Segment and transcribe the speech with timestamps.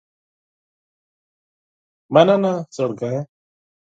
[2.13, 3.19] مننه زړګیه